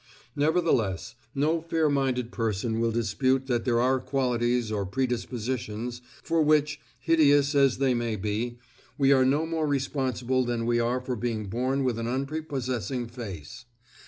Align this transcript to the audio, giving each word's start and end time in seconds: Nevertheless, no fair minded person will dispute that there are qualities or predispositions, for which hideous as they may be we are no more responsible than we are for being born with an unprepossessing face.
Nevertheless, 0.35 1.13
no 1.35 1.61
fair 1.61 1.87
minded 1.87 2.31
person 2.31 2.79
will 2.79 2.89
dispute 2.91 3.45
that 3.45 3.65
there 3.65 3.79
are 3.79 3.99
qualities 3.99 4.71
or 4.71 4.83
predispositions, 4.83 6.01
for 6.23 6.41
which 6.41 6.81
hideous 6.99 7.53
as 7.53 7.77
they 7.77 7.93
may 7.93 8.15
be 8.15 8.57
we 8.97 9.11
are 9.11 9.25
no 9.25 9.45
more 9.45 9.67
responsible 9.67 10.43
than 10.43 10.65
we 10.65 10.79
are 10.79 11.01
for 11.01 11.15
being 11.15 11.45
born 11.49 11.83
with 11.83 11.99
an 11.99 12.07
unprepossessing 12.07 13.09
face. 13.09 13.65